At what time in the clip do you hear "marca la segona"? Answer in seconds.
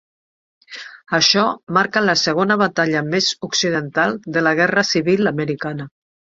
1.77-2.59